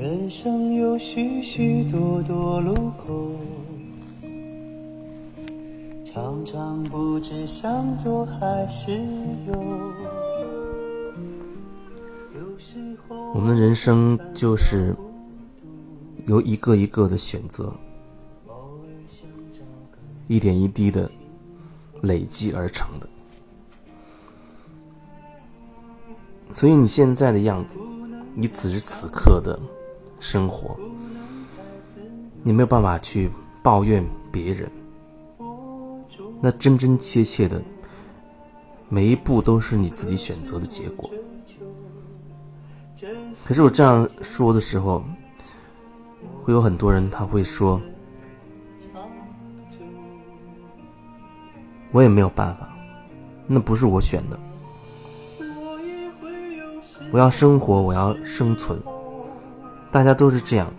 [0.00, 2.72] 人生有许许多多路
[3.04, 3.32] 口，
[6.06, 8.92] 常常不知向左还是
[9.48, 9.92] 右。
[12.32, 12.78] 有时
[13.08, 14.94] 候我们的人生就是
[16.28, 17.74] 由一个一个的选择，
[20.28, 21.10] 一点一滴的
[22.02, 23.08] 累积而成的。
[26.52, 27.80] 所以你现在的样子，
[28.36, 29.58] 你此时此刻的
[30.20, 30.76] 生活，
[32.42, 33.30] 你没有办法去
[33.62, 34.70] 抱怨别人。
[36.40, 37.60] 那真真切切的，
[38.88, 41.10] 每一步都是你自己选择的结果。
[43.44, 45.04] 可是我这样说的时候，
[46.42, 47.80] 会有很多人他会说，
[51.92, 52.68] 我也没有办法，
[53.46, 54.38] 那不是我选的。
[57.10, 58.78] 我要生活，我要生存，
[59.90, 60.72] 大家都是这样。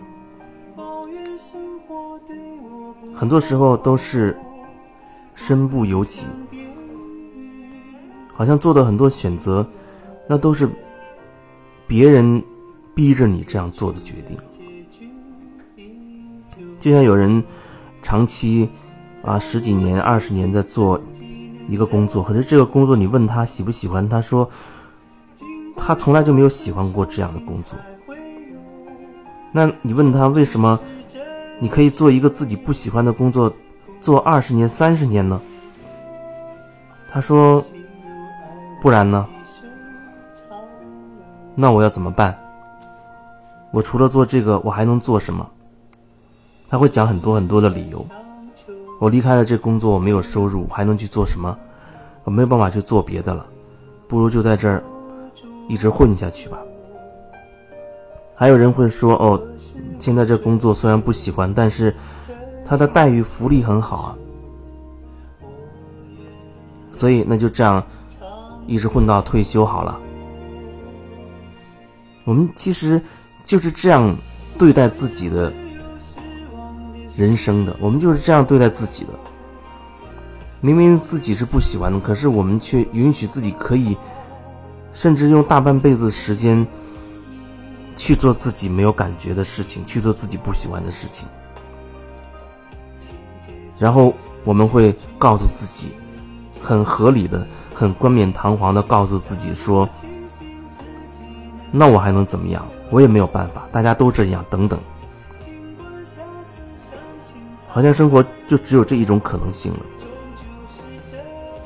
[3.14, 4.38] 很多时候都是
[5.34, 6.26] 身不由己，
[8.32, 9.66] 好像做的很多选择，
[10.26, 10.68] 那都是
[11.86, 12.42] 别人
[12.94, 14.38] 逼着你这样做的决定。
[16.78, 17.44] 就像有人
[18.02, 18.70] 长期
[19.22, 20.98] 啊十几年、二十年在做
[21.68, 24.48] 一个工作，可是这个工作你问他喜不喜欢，他说。
[25.82, 27.76] 他从来就没有喜欢过这样的工作。
[29.52, 30.78] 那你问他为什么
[31.58, 33.52] 你可以做一个自己不喜欢的工作，
[34.00, 35.40] 做二十年、三十年呢？
[37.10, 37.64] 他说
[38.80, 39.26] ：“不然呢？
[41.54, 42.38] 那我要怎么办？
[43.72, 45.44] 我除了做这个，我还能做什么？”
[46.70, 48.06] 他会讲很多很多的理由。
[49.00, 51.58] 我离开了这工作，我没有收入，还能去做什么？
[52.22, 53.44] 我没有办法去做别的了，
[54.06, 54.82] 不如就在这儿。
[55.68, 56.58] 一直混下去吧。
[58.40, 59.38] 还有人会说：“哦，
[59.98, 61.94] 现在这工作虽然不喜欢，但是
[62.64, 64.16] 他的待遇、福利很好啊。”
[66.90, 67.84] 所以那就这样
[68.66, 70.00] 一直混到退休好了。
[72.24, 72.98] 我们其实
[73.44, 74.16] 就是这样
[74.56, 75.52] 对待自己的
[77.14, 79.10] 人生的，我们就是这样对待自己的。
[80.62, 83.94] 明明自己是不喜欢的，可是我们却允许自己可以。
[84.94, 86.66] 甚至用大半辈子时间
[87.96, 91.28] 去做自己没有感觉的事情，去做自己不喜欢的事情，
[93.78, 94.14] 然后
[94.44, 95.92] 我们会告诉自己，
[96.62, 99.88] 很合理的、很冠冕堂皇的告诉自己说
[101.70, 102.66] ：“那我还能怎么样？
[102.90, 104.78] 我也没有办法，大家都这样。”等等，
[107.68, 109.80] 好像生活就只有这一种可能性了，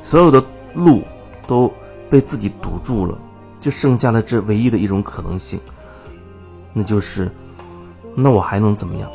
[0.03, 1.03] 所有的路
[1.47, 1.73] 都。
[2.11, 3.19] 被自己堵住了，
[3.59, 5.59] 就剩下了这唯一的一种可能性，
[6.75, 7.31] 那就是，
[8.15, 9.11] 那我还能怎么样？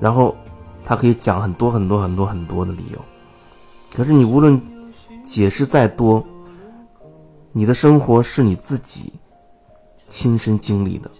[0.00, 0.36] 然后
[0.84, 2.98] 他可以讲很多很多很多很多的理由，
[3.94, 4.60] 可是你无论
[5.24, 6.24] 解释再多，
[7.52, 9.12] 你的生活是你自己
[10.08, 11.10] 亲身经历的，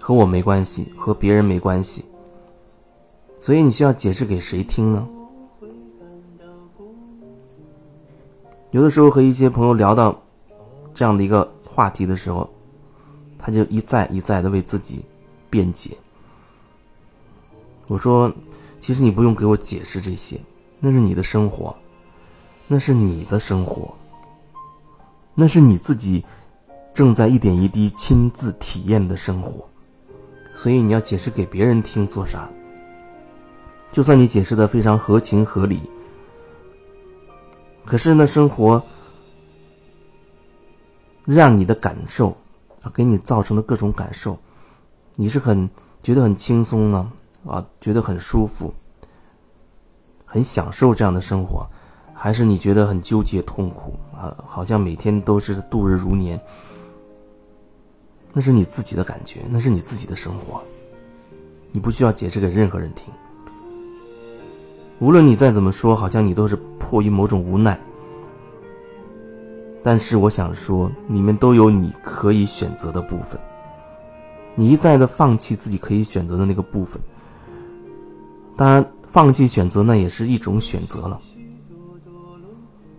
[0.00, 2.04] 和我没关系，和别人没关系，
[3.40, 5.06] 所以你需要解释给谁听呢？
[8.70, 10.16] 有的时候和一些朋友聊到
[10.94, 12.48] 这样的一个话题的时候，
[13.40, 15.02] 他就一再一再的为自己
[15.48, 15.96] 辩解。
[17.88, 18.30] 我说
[18.78, 20.38] ：“其实你不用给我解释这些，
[20.78, 21.74] 那是你的生活，
[22.68, 23.92] 那是你的生活，
[25.34, 26.24] 那是你自己
[26.92, 29.66] 正在一点一滴亲自体验的生活。
[30.54, 32.48] 所以你要解释给别人听做啥？
[33.90, 35.80] 就算你解释的非常合情合理。”
[37.86, 38.80] 可是呢，生活
[41.24, 42.36] 让你的感受
[42.82, 44.38] 啊，给你造成的各种感受，
[45.16, 45.68] 你是很
[46.02, 47.12] 觉得很轻松呢
[47.46, 48.72] 啊，觉得很舒服，
[50.24, 51.66] 很享受这样的生活，
[52.14, 54.34] 还是你觉得很纠结痛苦啊？
[54.46, 56.40] 好像每天都是度日如年，
[58.32, 60.62] 那是你自己的感觉，那是你自己的生活，
[61.72, 63.12] 你不需要解释给任何人听。
[65.00, 67.78] 无论你再怎么说，好像你都是迫于某种无奈。
[69.82, 73.40] 但是我想说，你们都有你可以选择的部分。
[74.54, 77.00] 你一再的放弃自己可以选择的那个部分，
[78.56, 81.18] 当然，放弃选择那也是一种选择了。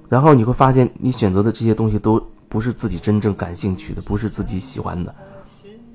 [0.10, 5.14] 然后你会发现，你选择的这些东西都不是自己真正感兴趣的，不是自己喜欢的。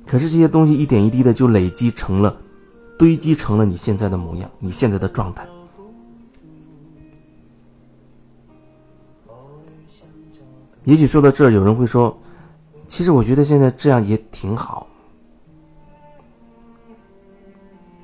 [0.06, 2.36] 可是这些东西一点一滴的就累积成了，
[2.98, 5.44] 堆积成了你现在的模样，你现在的状态。
[10.86, 12.16] 也许说到这儿有人会说
[12.86, 14.86] 其实我觉得现在这样也挺好。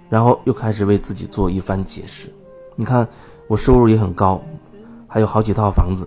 [0.08, 2.29] 然后又开始为自己做一番解释。
[2.75, 3.06] 你看
[3.46, 4.43] 我收入也很高
[5.06, 6.06] 还有好几套房子。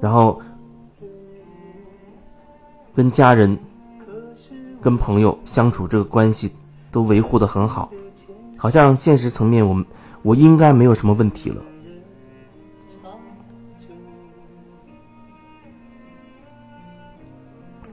[0.00, 0.40] 然后
[2.94, 3.58] 跟家人
[4.80, 6.52] 跟朋友相处这个关系
[6.92, 7.90] 都维护的很好。
[8.56, 9.84] 好像现实层面我们
[10.22, 11.60] 我应该没有什么问题了。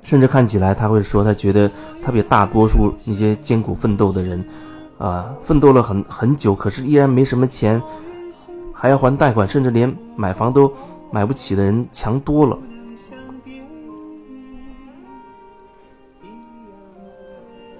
[0.04, 1.70] 甚至看起来，他会说，他觉得
[2.02, 4.44] 他比大多数那些艰苦奋斗的人，
[4.98, 7.82] 啊，奋斗了很很久，可是依然没什么钱，
[8.74, 10.72] 还要还贷款，甚至连买房都
[11.12, 12.58] 买不起的人强多了。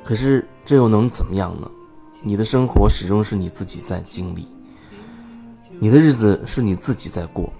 [0.04, 1.70] 可是这又能怎么样呢？
[2.22, 4.48] 你的生活始终是你自己在经历，
[5.80, 7.52] 你的日子是你自己在过。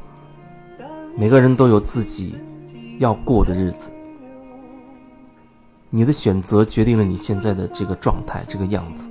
[1.18, 2.36] 每个人都有自己
[3.00, 3.90] 要过的日子。
[5.94, 9.10] 你的选择决定了你现在的这个状态，这个样子，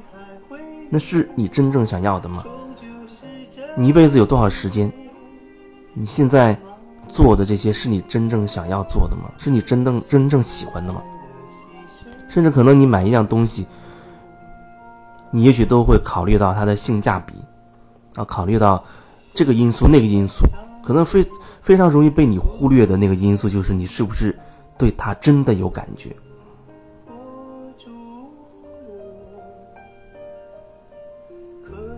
[0.89, 2.43] 那是你真正想要的吗？
[3.77, 4.91] 你一辈子有多少时间？
[5.93, 6.59] 你现在
[7.07, 9.31] 做的这些是你真正想要做的吗？
[9.37, 11.03] 是你真正真正喜欢的吗？
[12.31, 13.67] 甚至可能你买一样东西，
[15.31, 17.35] 你也许都会考虑到它的性价比，
[18.15, 18.83] 啊，考虑到
[19.35, 20.47] 这个因素那个因素，
[20.83, 21.23] 可能非
[21.61, 24.35] 非常容易被你忽略的那个因素，就是你是不是
[24.79, 26.17] 对它真的有感觉。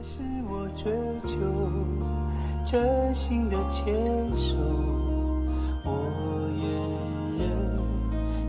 [0.03, 0.19] 是
[0.51, 0.93] 我追
[1.25, 1.37] 求
[2.65, 3.95] 真心的牵
[4.37, 4.57] 手，
[5.85, 5.91] 我
[6.57, 7.79] 愿人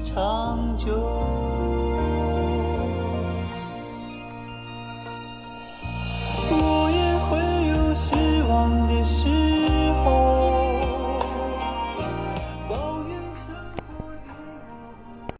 [0.04, 1.33] 长久。